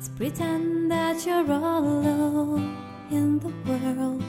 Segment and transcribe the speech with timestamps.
[0.00, 2.74] Let's pretend that you're all alone
[3.10, 4.24] in the world.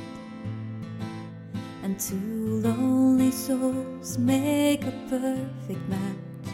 [1.82, 6.52] And two lonely souls make a perfect match.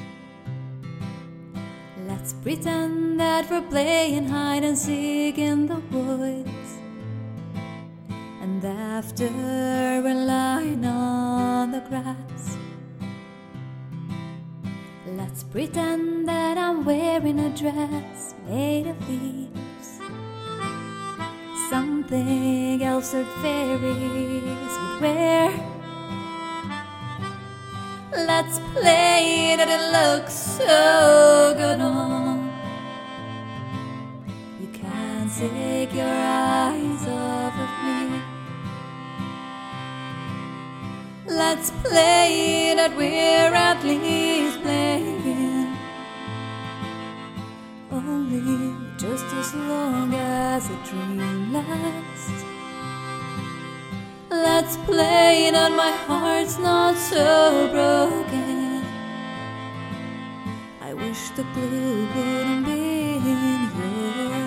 [2.08, 6.70] Let's pretend that we're playing hide and seek in the woods.
[8.44, 9.30] And after
[10.04, 12.56] we're lying on the grass,
[15.08, 20.00] let's pretend that I'm wearing a dress made of leaves.
[21.70, 25.52] Something else or fairies would wear.
[28.16, 32.50] Let's play that it looks so good on.
[34.62, 38.22] You can't take your eyes off of me.
[41.26, 45.17] Let's play that we're at least playing.
[54.44, 58.84] Let's play that my heart's not so broken.
[60.80, 64.47] I wish the glue wouldn't be in your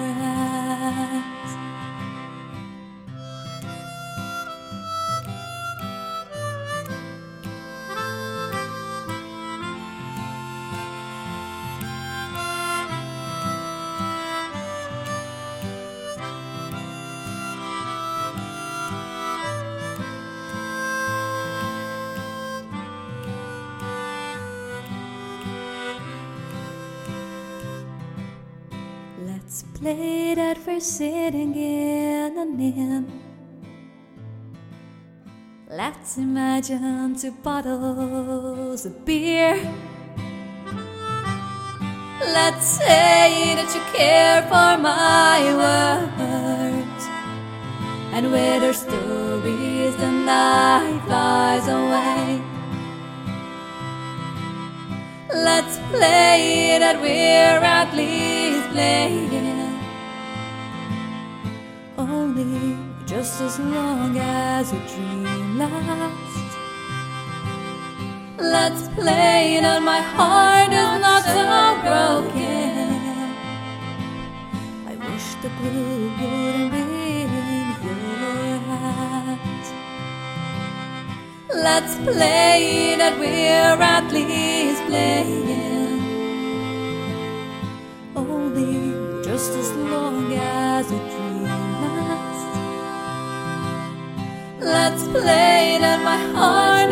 [29.61, 33.07] Let's play that we're sitting in an inn.
[35.69, 39.57] Let's imagine two bottles of beer.
[42.21, 47.05] Let's say that you care for my words.
[48.15, 52.41] And with our stories, the night flies away.
[55.35, 59.79] Let's play that we're at least playing.
[61.99, 66.57] Only just as long as a dream lasts.
[68.39, 71.45] Let's play that my heart is not so
[71.87, 73.01] broken.
[74.91, 76.87] I wish the glue wouldn't be
[77.27, 79.69] in your hands.
[81.53, 85.70] Let's play that we're at least playing.
[89.41, 92.45] Just as long as a dream lasts.
[94.61, 96.91] Let's play that my heart